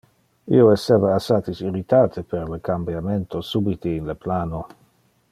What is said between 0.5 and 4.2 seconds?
Io esseva assatis irritate per le cambiamento subite in le